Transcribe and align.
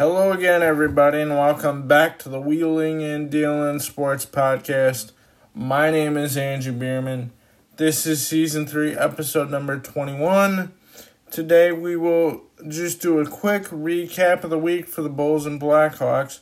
Hello 0.00 0.32
again, 0.32 0.62
everybody, 0.62 1.20
and 1.20 1.32
welcome 1.32 1.86
back 1.86 2.18
to 2.20 2.30
the 2.30 2.40
Wheeling 2.40 3.02
and 3.02 3.28
Dealing 3.28 3.80
Sports 3.80 4.24
Podcast. 4.24 5.12
My 5.54 5.90
name 5.90 6.16
is 6.16 6.38
Andrew 6.38 6.72
Bierman. 6.72 7.32
This 7.76 8.06
is 8.06 8.26
season 8.26 8.66
three, 8.66 8.96
episode 8.96 9.50
number 9.50 9.78
21. 9.78 10.72
Today, 11.30 11.70
we 11.72 11.96
will 11.96 12.44
just 12.66 13.02
do 13.02 13.18
a 13.18 13.26
quick 13.26 13.64
recap 13.64 14.42
of 14.42 14.48
the 14.48 14.58
week 14.58 14.88
for 14.88 15.02
the 15.02 15.10
Bulls 15.10 15.44
and 15.44 15.60
Blackhawks 15.60 16.40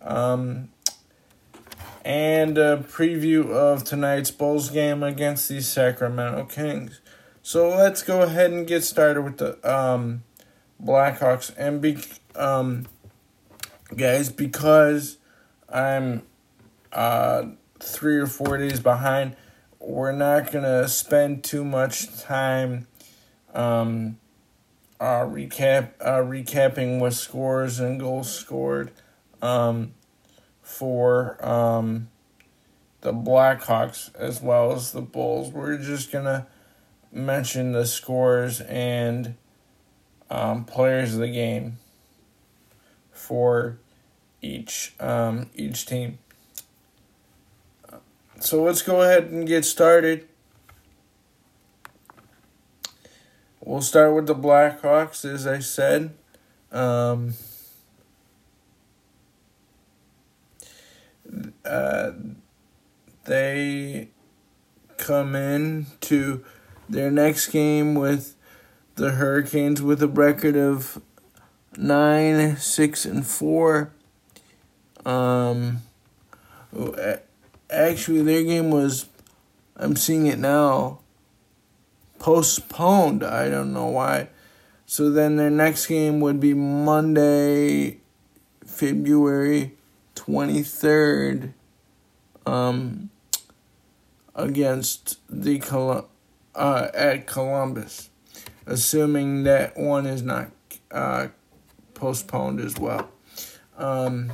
um, 0.00 0.70
and 2.02 2.56
a 2.56 2.78
preview 2.78 3.50
of 3.50 3.84
tonight's 3.84 4.30
Bulls 4.30 4.70
game 4.70 5.02
against 5.02 5.50
the 5.50 5.60
Sacramento 5.60 6.46
Kings. 6.46 7.02
So, 7.42 7.68
let's 7.68 8.02
go 8.02 8.22
ahead 8.22 8.52
and 8.52 8.66
get 8.66 8.84
started 8.84 9.20
with 9.20 9.36
the 9.36 9.70
um, 9.70 10.22
Blackhawks. 10.82 11.52
And 11.58 11.82
be, 11.82 11.98
um, 12.36 12.86
guys, 13.94 14.30
because 14.30 15.18
I'm 15.68 16.22
uh, 16.92 17.46
three 17.80 18.18
or 18.18 18.26
four 18.26 18.58
days 18.58 18.80
behind, 18.80 19.36
we're 19.78 20.12
not 20.12 20.50
gonna 20.50 20.88
spend 20.88 21.44
too 21.44 21.64
much 21.64 22.20
time 22.20 22.86
um, 23.54 24.18
uh, 25.00 25.20
recap 25.20 25.90
uh, 26.00 26.18
recapping 26.18 27.00
with 27.00 27.14
scores 27.14 27.80
and 27.80 28.00
goals 28.00 28.32
scored 28.34 28.92
um, 29.42 29.94
for 30.62 31.44
um, 31.46 32.08
the 33.02 33.12
Blackhawks 33.12 34.14
as 34.16 34.40
well 34.40 34.72
as 34.72 34.92
the 34.92 35.02
Bulls. 35.02 35.52
We're 35.52 35.78
just 35.78 36.10
gonna 36.10 36.46
mention 37.12 37.72
the 37.72 37.86
scores 37.86 38.60
and 38.62 39.36
um, 40.30 40.64
players 40.64 41.14
of 41.14 41.20
the 41.20 41.28
game 41.28 41.78
for 43.26 43.78
each 44.40 44.94
um, 45.00 45.50
each 45.56 45.84
team. 45.84 46.18
So 48.38 48.62
let's 48.62 48.82
go 48.82 49.02
ahead 49.02 49.24
and 49.24 49.46
get 49.48 49.64
started. 49.64 50.28
We'll 53.60 53.82
start 53.82 54.14
with 54.14 54.28
the 54.28 54.34
Blackhawks, 54.34 55.24
as 55.24 55.44
I 55.46 55.58
said. 55.58 56.14
Um, 56.70 57.34
uh, 61.64 62.12
they 63.24 64.10
come 64.98 65.34
in 65.34 65.86
to 66.02 66.44
their 66.88 67.10
next 67.10 67.48
game 67.48 67.96
with 67.96 68.36
the 68.94 69.12
Hurricanes 69.12 69.82
with 69.82 70.00
a 70.00 70.08
record 70.08 70.56
of 70.56 71.02
nine, 71.76 72.56
six, 72.56 73.04
and 73.04 73.26
four. 73.26 73.92
Um, 75.04 75.82
actually, 77.70 78.22
their 78.22 78.42
game 78.42 78.70
was. 78.70 79.06
I'm 79.76 79.96
seeing 79.96 80.26
it 80.26 80.38
now. 80.38 81.00
Postponed. 82.18 83.22
I 83.22 83.50
don't 83.50 83.72
know 83.72 83.86
why. 83.86 84.28
So 84.86 85.10
then 85.10 85.36
their 85.36 85.50
next 85.50 85.86
game 85.86 86.20
would 86.20 86.40
be 86.40 86.54
Monday, 86.54 87.98
February 88.64 89.72
twenty 90.14 90.62
third. 90.62 91.52
Um, 92.46 93.10
against 94.36 95.18
the 95.28 95.58
Col- 95.58 96.08
uh, 96.54 96.88
at 96.94 97.26
Columbus, 97.26 98.10
assuming 98.66 99.42
that 99.44 99.76
one 99.76 100.06
is 100.06 100.22
not 100.22 100.50
uh, 100.90 101.28
postponed 101.96 102.60
as 102.60 102.78
well. 102.78 103.08
Um, 103.76 104.32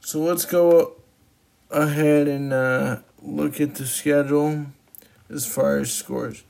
so 0.00 0.20
let's 0.20 0.44
go 0.44 0.96
ahead 1.70 2.28
and 2.28 2.52
uh, 2.52 2.98
look 3.22 3.60
at 3.60 3.76
the 3.76 3.86
schedule 3.86 4.66
as 5.30 5.46
far 5.46 5.78
as 5.78 5.92
scores. 5.92 6.44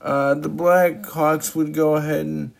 Uh, 0.00 0.34
the 0.34 0.48
Blackhawks 0.48 1.54
would 1.54 1.74
go 1.74 1.96
ahead 1.96 2.26
and 2.26 2.52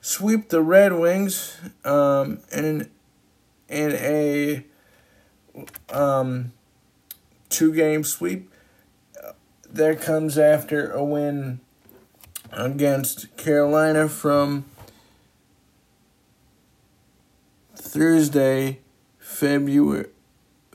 sweep 0.00 0.50
the 0.50 0.62
Red 0.62 0.92
Wings 0.92 1.58
um, 1.84 2.38
in, 2.52 2.88
in 3.68 3.92
a 3.92 4.64
um, 5.90 6.52
two 7.48 7.74
game 7.74 8.04
sweep. 8.04 8.52
That 9.68 10.00
comes 10.00 10.38
after 10.38 10.90
a 10.92 11.04
win 11.04 11.60
against 12.52 13.36
Carolina 13.36 14.08
from 14.08 14.64
Thursday, 17.96 18.80
February 19.18 20.08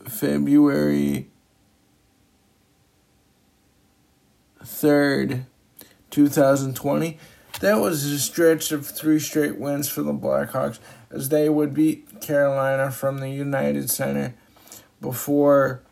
February 0.08 1.30
third, 4.64 5.46
two 6.10 6.28
thousand 6.28 6.76
twenty. 6.76 7.20
That 7.60 7.76
was 7.76 8.06
a 8.06 8.18
stretch 8.18 8.72
of 8.72 8.88
three 8.88 9.20
straight 9.20 9.60
wins 9.60 9.88
for 9.88 10.02
the 10.02 10.14
Blackhawks 10.14 10.80
as 11.12 11.30
they 11.30 11.48
would 11.48 11.76
beat 11.76 12.22
Carolina 12.22 12.90
from 12.90 13.20
the 13.20 13.30
United 13.30 13.92
Center 13.92 14.34
before 15.00 15.84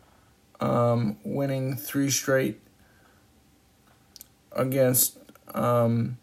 um, 0.58 1.16
winning 1.22 1.76
three 1.76 2.10
straight 2.10 2.60
against 4.50 5.16
um, 5.54 6.18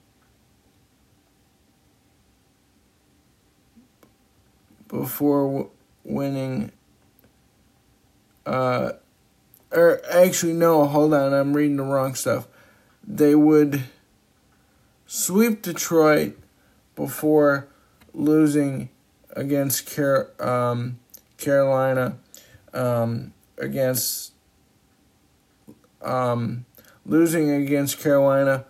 before 4.98 5.70
winning. 6.04 6.72
Uh, 8.46 8.92
or 9.72 10.02
actually, 10.10 10.54
no, 10.54 10.86
hold 10.86 11.14
on, 11.14 11.34
I'm 11.34 11.54
reading 11.54 11.78
the 11.78 11.84
wrong 11.84 12.16
stuff. 12.16 12.48
They 13.06 13.36
would 13.36 13.84
sweep 15.06 15.62
Detroit 15.62 16.38
before 16.96 17.68
losing 18.14 18.90
against 19.32 19.94
Car- 19.96 20.32
um, 20.40 21.00
Carolina, 21.38 22.18
um, 22.74 23.34
against 23.58 24.34
um, 26.02 26.66
losing 27.06 27.50
against 27.52 28.00
Carolina 28.00 28.66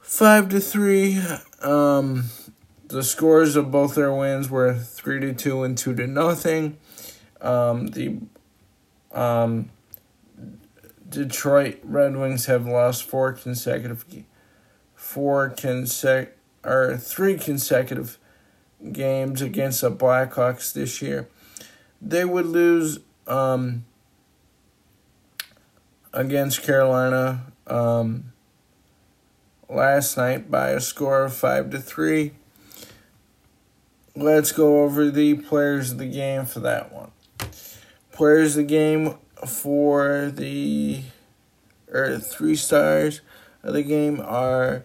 five 0.00 0.48
to 0.48 0.60
three. 0.60 1.22
Um, 1.60 2.24
the 2.88 3.02
scores 3.02 3.54
of 3.54 3.70
both 3.70 3.94
their 3.94 4.12
wins 4.12 4.50
were 4.50 4.74
three 4.74 5.20
to 5.20 5.34
two 5.34 5.62
and 5.62 5.76
two 5.76 5.94
to 5.94 6.06
nothing. 6.06 6.78
Um, 7.40 7.88
the 7.88 8.18
um, 9.12 9.70
Detroit 11.08 11.80
Red 11.82 12.16
Wings 12.16 12.46
have 12.46 12.66
lost 12.66 13.04
four 13.04 13.32
consecutive, 13.32 14.04
four 14.94 15.50
consec 15.50 16.28
or 16.64 16.96
three 16.96 17.36
consecutive 17.36 18.18
games 18.92 19.42
against 19.42 19.82
the 19.82 19.90
Blackhawks 19.90 20.72
this 20.72 21.02
year. 21.02 21.28
They 22.00 22.24
would 22.24 22.46
lose 22.46 23.00
um, 23.26 23.84
against 26.12 26.62
Carolina 26.62 27.52
um, 27.66 28.32
last 29.68 30.16
night 30.16 30.50
by 30.50 30.70
a 30.70 30.80
score 30.80 31.24
of 31.24 31.34
five 31.34 31.70
to 31.70 31.78
three. 31.78 32.32
Let's 34.20 34.50
go 34.50 34.82
over 34.82 35.12
the 35.12 35.34
players 35.34 35.92
of 35.92 35.98
the 35.98 36.06
game 36.06 36.44
for 36.44 36.58
that 36.58 36.92
one. 36.92 37.12
Players 38.10 38.56
of 38.56 38.66
the 38.66 38.74
game 38.74 39.16
for 39.46 40.32
the 40.34 41.02
or 41.92 42.18
three 42.18 42.56
stars 42.56 43.20
of 43.62 43.74
the 43.74 43.84
game 43.84 44.20
are 44.20 44.82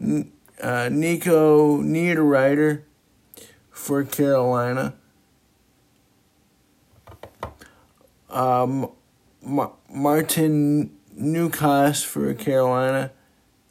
uh, 0.00 0.88
Nico 0.92 1.82
Niederreiter 1.82 2.82
for 3.72 4.04
Carolina. 4.04 4.94
Um, 8.28 8.92
Ma- 9.42 9.72
Martin 9.92 10.96
Necas 11.18 12.04
for 12.04 12.32
Carolina, 12.34 13.10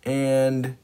and 0.03 0.75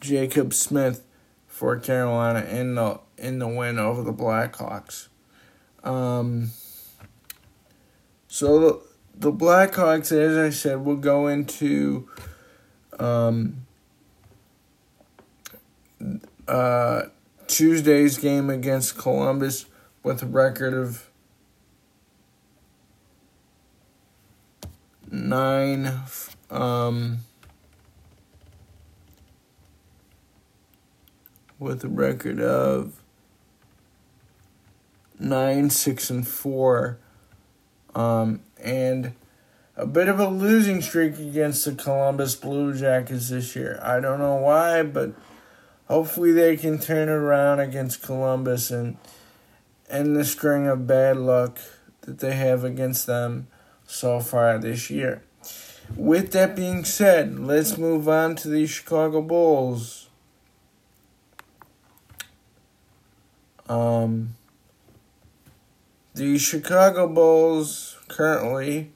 Jacob 0.00 0.52
Smith 0.52 1.04
for 1.46 1.78
Carolina 1.78 2.40
in 2.40 2.74
the 2.74 3.00
in 3.18 3.38
the 3.38 3.48
win 3.48 3.78
over 3.78 4.02
the 4.02 4.12
Blackhawks. 4.12 5.08
Um, 5.82 6.50
so 8.28 8.82
the, 9.16 9.32
Blackhawks, 9.32 10.12
as 10.12 10.36
I 10.36 10.50
said, 10.50 10.84
will 10.84 10.96
go 10.96 11.28
into 11.28 12.08
um, 12.98 13.66
uh, 16.46 17.02
Tuesday's 17.46 18.18
game 18.18 18.50
against 18.50 18.98
Columbus 18.98 19.66
with 20.02 20.22
a 20.22 20.26
record 20.26 20.74
of 20.74 21.08
nine 25.10 26.00
um, 26.50 27.20
with 31.58 31.84
a 31.84 31.88
record 31.88 32.40
of 32.40 33.02
nine, 35.18 35.70
six, 35.70 36.10
and 36.10 36.26
four, 36.26 36.98
um, 37.94 38.40
and 38.62 39.14
a 39.76 39.86
bit 39.86 40.08
of 40.08 40.18
a 40.18 40.28
losing 40.28 40.80
streak 40.80 41.18
against 41.18 41.64
the 41.64 41.72
Columbus 41.72 42.34
Blue 42.34 42.74
Jackets 42.74 43.30
this 43.30 43.54
year. 43.56 43.78
I 43.82 44.00
don't 44.00 44.18
know 44.18 44.36
why, 44.36 44.82
but 44.82 45.14
hopefully 45.86 46.32
they 46.32 46.56
can 46.56 46.78
turn 46.78 47.08
around 47.08 47.60
against 47.60 48.02
Columbus 48.02 48.70
and 48.70 48.96
end 49.88 50.16
the 50.16 50.24
string 50.24 50.66
of 50.66 50.86
bad 50.86 51.16
luck 51.16 51.58
that 52.02 52.18
they 52.18 52.34
have 52.34 52.64
against 52.64 53.06
them 53.06 53.48
so 53.86 54.20
far 54.20 54.58
this 54.58 54.90
year. 54.90 55.22
With 55.94 56.32
that 56.32 56.56
being 56.56 56.84
said, 56.84 57.38
let's 57.38 57.78
move 57.78 58.08
on 58.08 58.34
to 58.36 58.48
the 58.48 58.66
Chicago 58.66 59.22
Bulls. 59.22 60.05
Um, 63.68 64.36
the 66.14 66.38
Chicago 66.38 67.08
Bulls 67.08 67.96
currently 68.06 68.92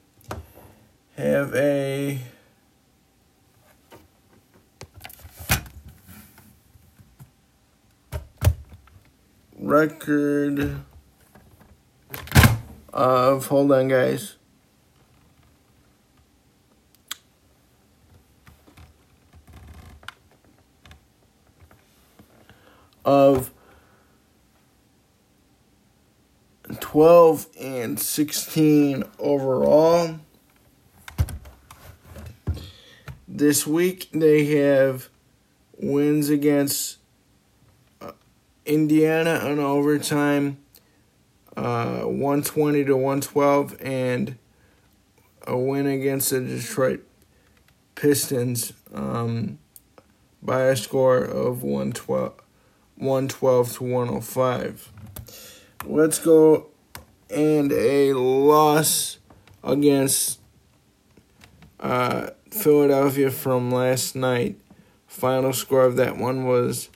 have 1.17 1.53
a 1.53 2.19
record 9.59 10.77
of 12.93 13.47
hold 13.47 13.73
on 13.73 13.89
guys. 13.89 14.37
Of 23.03 23.51
12 26.81 27.47
and 27.61 27.97
16 27.97 29.05
overall. 29.17 30.19
This 33.27 33.65
week 33.65 34.09
they 34.11 34.45
have 34.57 35.07
wins 35.77 36.29
against 36.29 36.97
uh, 38.01 38.11
Indiana 38.65 39.35
on 39.35 39.59
overtime, 39.59 40.57
uh, 41.55 42.01
120 42.01 42.83
to 42.83 42.97
112, 42.97 43.77
and 43.79 44.37
a 45.47 45.57
win 45.57 45.87
against 45.87 46.31
the 46.31 46.41
Detroit 46.41 47.05
Pistons 47.95 48.73
um, 48.93 49.59
by 50.41 50.63
a 50.63 50.75
score 50.75 51.23
of 51.23 51.63
112, 51.63 52.33
112 52.97 53.73
to 53.73 53.83
105. 53.83 54.91
Let's 55.85 56.19
go 56.19 56.70
and 57.31 57.71
a 57.71 58.13
loss 58.13 59.17
against 59.63 60.39
uh, 61.79 62.31
Philadelphia 62.49 63.29
from 63.31 63.71
last 63.71 64.15
night. 64.15 64.59
Final 65.07 65.53
score 65.53 65.85
of 65.85 65.95
that 65.97 66.17
one 66.17 66.45
was 66.45 66.89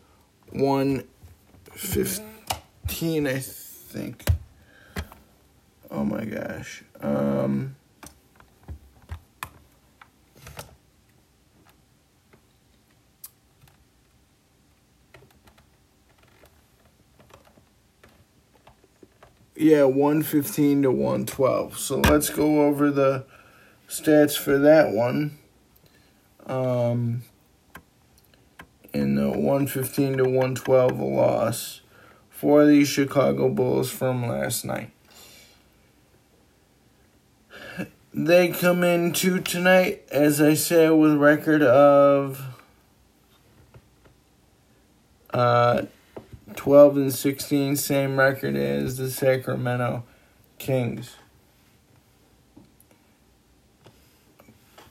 115, 0.52 3.28
I 3.28 3.40
think. 3.40 4.26
Oh 5.92 6.04
my 6.04 6.26
gosh. 6.26 6.84
Um, 7.02 7.76
yeah, 19.56 19.84
115 19.84 20.84
to 20.84 20.92
112. 20.92 21.78
So 21.78 22.00
let's 22.00 22.30
go 22.30 22.64
over 22.64 22.92
the 22.92 23.26
stats 23.88 24.38
for 24.38 24.58
that 24.58 24.92
one. 24.92 25.38
Um, 26.46 27.24
in 28.94 29.16
the 29.16 29.30
115 29.30 30.18
to 30.18 30.24
112 30.24 31.00
loss 31.00 31.82
for 32.30 32.66
the 32.66 32.86
Chicago 32.86 33.50
Bulls 33.50 33.90
from 33.90 34.28
last 34.28 34.64
night. 34.64 34.92
They 38.14 38.50
come 38.50 38.84
into 38.84 39.42
tonight, 39.42 40.04
as 40.10 40.40
I 40.40 40.54
said, 40.54 40.92
with 40.92 41.18
record 41.18 41.62
of 41.62 42.42
uh, 45.34 45.84
12 46.56 46.98
and 46.98 47.14
16, 47.14 47.76
same 47.76 48.18
record 48.18 48.56
as 48.56 48.98
the 48.98 49.10
Sacramento 49.10 50.04
Kings. 50.58 51.18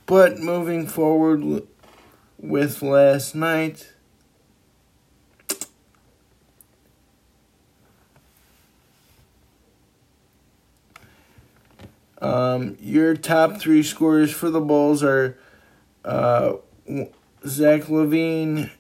But 0.06 0.38
moving 0.38 0.86
forward 0.86 1.62
with 2.38 2.82
last 2.82 3.34
night, 3.34 3.92
um, 12.20 12.76
your 12.80 13.16
top 13.16 13.58
three 13.58 13.82
scorers 13.82 14.30
for 14.30 14.50
the 14.50 14.60
Bulls 14.60 15.02
are 15.02 15.38
uh, 16.04 16.54
Zach 17.46 17.82
LaVine, 17.84 18.70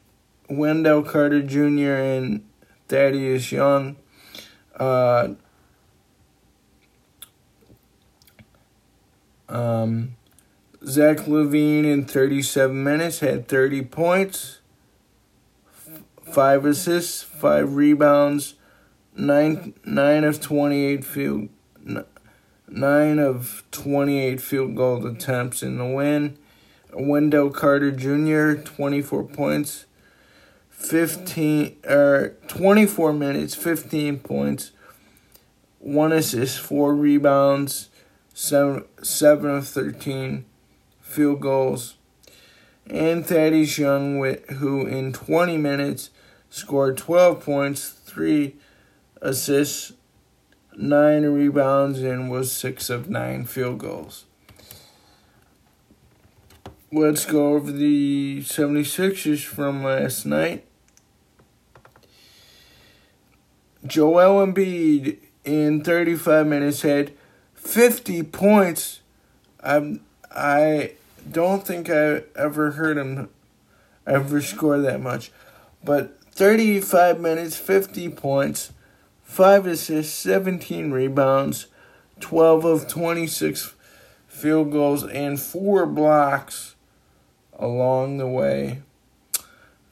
Wendell 0.50 1.02
Carter 1.02 1.42
Jr., 1.42 1.94
and 1.94 2.44
Thaddeus 2.88 3.50
Young. 3.52 3.96
Uh, 4.76 5.34
um, 9.48 10.16
Zach 10.84 11.18
LaVine 11.18 11.84
in 11.84 12.04
37 12.04 12.82
minutes 12.82 13.20
had 13.20 13.48
30 13.48 13.82
points, 13.82 14.60
5 16.22 16.64
assists, 16.66 17.22
5 17.22 17.74
rebounds, 17.74 18.54
9, 19.16 19.74
nine 19.84 20.24
of 20.24 20.40
28 20.40 21.04
field 21.04 21.48
9 22.66 23.18
of 23.18 23.62
28 23.70 24.40
field 24.40 24.74
goal 24.74 25.06
attempts 25.06 25.62
in 25.62 25.78
the 25.78 25.84
win. 25.84 26.36
Wendell 26.92 27.50
Carter 27.50 27.90
Jr. 27.90 28.60
24 28.62 29.24
points, 29.24 29.86
15 30.84 31.76
or 31.88 31.94
er, 31.94 32.36
24 32.48 33.12
minutes, 33.12 33.54
15 33.54 34.18
points, 34.18 34.72
one 35.78 36.12
assist, 36.12 36.60
four 36.60 36.94
rebounds, 36.94 37.88
seven 38.34 38.84
seven 39.02 39.50
of 39.50 39.66
13 39.66 40.44
field 41.00 41.40
goals. 41.40 41.96
And 42.86 43.24
Thaddeus 43.24 43.78
Young, 43.78 44.20
who 44.58 44.86
in 44.86 45.12
20 45.12 45.56
minutes 45.56 46.10
scored 46.50 46.98
12 46.98 47.42
points, 47.42 47.88
three 47.88 48.56
assists, 49.22 49.94
nine 50.76 51.24
rebounds, 51.24 52.02
and 52.02 52.30
was 52.30 52.52
six 52.52 52.90
of 52.90 53.08
nine 53.08 53.46
field 53.46 53.78
goals. 53.78 54.26
Let's 56.92 57.24
go 57.24 57.54
over 57.54 57.72
the 57.72 58.42
76ers 58.42 59.44
from 59.44 59.82
last 59.82 60.26
night. 60.26 60.64
Joel 63.86 64.46
Embiid 64.46 65.18
in 65.44 65.84
35 65.84 66.46
minutes 66.46 66.82
had 66.82 67.12
50 67.54 68.22
points. 68.24 69.00
I 69.62 70.00
I 70.30 70.92
don't 71.30 71.66
think 71.66 71.90
I 71.90 72.22
ever 72.34 72.72
heard 72.72 72.96
him 72.96 73.28
ever 74.06 74.40
score 74.40 74.78
that 74.78 75.00
much. 75.00 75.30
But 75.82 76.18
35 76.32 77.20
minutes, 77.20 77.56
50 77.56 78.08
points, 78.10 78.72
5 79.22 79.66
assists, 79.66 80.14
17 80.18 80.90
rebounds, 80.90 81.66
12 82.20 82.64
of 82.64 82.88
26 82.88 83.74
field 84.26 84.72
goals, 84.72 85.04
and 85.04 85.40
4 85.40 85.86
blocks 85.86 86.74
along 87.58 88.18
the 88.18 88.26
way. 88.26 88.82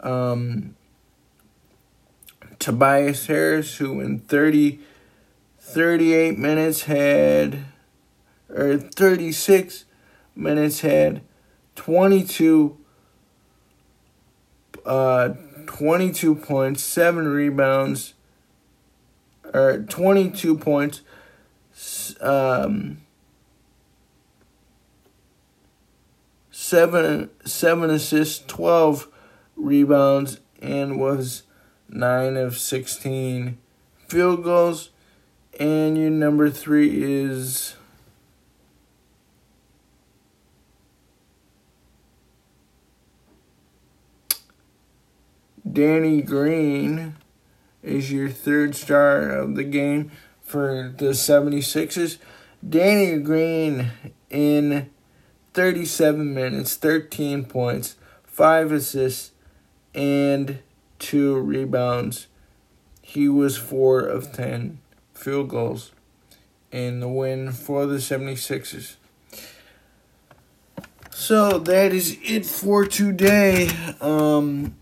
Um, 0.01 0.75
Tobias 2.63 3.27
Harris, 3.27 3.79
who 3.79 4.01
in 4.01 4.21
30, 4.21 4.79
38 5.59 6.39
minutes 6.39 6.85
had, 6.85 7.65
or 8.49 8.79
36 8.79 9.85
minutes 10.37 10.83
had 10.83 11.23
22, 11.75 12.79
uh, 14.87 15.31
22 15.67 16.37
points, 16.37 16.85
7 16.85 17.27
rebounds, 17.27 18.15
or 19.53 19.79
22 19.79 20.57
points, 20.57 21.03
um, 22.21 22.99
seven 26.53 27.29
seven 27.45 27.91
assists, 27.91 28.45
twelve 28.47 29.09
rebounds, 29.57 30.39
and 30.61 31.01
was 31.01 31.43
9 31.93 32.37
of 32.37 32.59
16 32.59 33.59
field 34.09 34.43
goals. 34.43 34.91
And 35.61 35.99
your 35.99 36.11
number 36.11 36.51
three 36.51 37.03
is. 37.03 37.77
Danny 45.71 46.21
Green 46.21 47.17
is 47.83 48.13
your 48.13 48.29
third 48.29 48.75
star 48.75 49.31
of 49.31 49.55
the 49.55 49.65
game 49.65 50.11
for 50.43 50.93
the 50.97 51.11
76ers. 51.11 52.19
Danny 52.67 53.19
Green 53.23 53.91
in 54.29 54.91
37 55.55 56.35
minutes, 56.35 56.77
13 56.77 57.45
points, 57.45 57.97
5 58.25 58.73
assists, 58.73 59.33
and 59.95 60.59
2 61.03 61.39
rebounds. 61.41 62.29
He 63.03 63.29
was 63.29 63.57
4 63.57 64.01
of 64.01 64.33
10 64.33 64.79
field 65.13 65.49
goals 65.49 65.93
in 66.71 67.01
the 67.01 67.09
win 67.09 67.53
for 67.53 67.87
the 67.87 67.97
76ers. 67.97 68.97
So 71.11 71.59
that 71.59 71.93
is 71.93 72.17
it 72.23 72.47
for 72.47 72.87
today. 72.87 73.69
Um, 74.01 74.77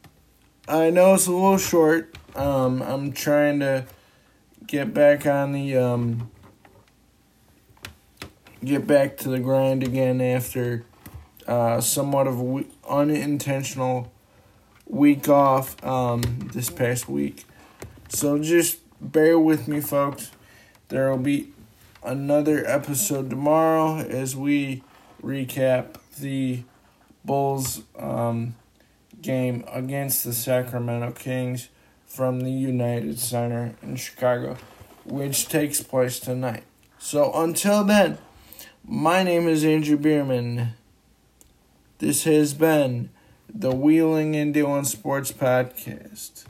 I 0.68 0.90
know 0.90 1.14
it's 1.14 1.26
a 1.26 1.32
little 1.32 1.58
short. 1.58 2.16
Um, 2.36 2.80
I'm 2.82 3.12
trying 3.12 3.60
to 3.60 3.86
get 4.66 4.94
back 4.94 5.26
on 5.26 5.52
the 5.52 5.76
um, 5.76 6.30
get 8.64 8.86
back 8.86 9.16
to 9.18 9.28
the 9.28 9.40
grind 9.40 9.82
again 9.82 10.20
after 10.20 10.84
uh, 11.48 11.80
somewhat 11.80 12.28
of 12.28 12.38
an 12.38 12.70
unintentional 12.88 14.12
week 14.90 15.28
off 15.28 15.82
um, 15.85 16.23
this 16.52 16.68
past 16.68 17.09
week. 17.09 17.44
So 18.09 18.38
just 18.38 18.78
bear 19.00 19.38
with 19.38 19.68
me, 19.68 19.80
folks. 19.80 20.32
There 20.88 21.11
will 21.11 21.18
be 21.18 21.52
another 22.02 22.66
episode 22.66 23.30
tomorrow 23.30 23.99
as 23.99 24.35
we 24.35 24.82
recap 25.23 25.97
the 26.18 26.64
Bulls 27.25 27.82
um, 27.99 28.56
game 29.23 29.64
against 29.73 30.25
the 30.25 30.32
Sacramento 30.32 31.12
Kings 31.12 31.68
from 32.06 32.40
the 32.40 32.50
United 32.50 33.20
Center 33.20 33.76
in 33.82 33.94
Chicago, 33.97 34.56
which 35.04 35.49
takes 35.49 35.80
place 35.82 36.18
tonight. 36.18 36.64
So 36.99 37.30
until 37.32 37.85
then, 37.85 38.18
my 38.85 39.23
name 39.23 39.47
is 39.47 39.64
Andrew 39.64 39.97
Bierman. 39.97 40.75
This 41.99 42.25
has 42.25 42.54
been 42.54 43.11
the 43.54 43.75
Wheeling 43.75 44.37
and 44.37 44.54
Dealing 44.54 44.85
Sports 44.85 45.33
Podcast. 45.33 46.45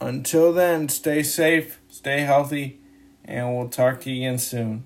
Until 0.00 0.52
then, 0.52 0.88
stay 0.88 1.22
safe, 1.22 1.80
stay 1.88 2.20
healthy, 2.20 2.80
and 3.24 3.54
we'll 3.54 3.68
talk 3.68 4.00
to 4.00 4.10
you 4.10 4.26
again 4.26 4.38
soon. 4.38 4.84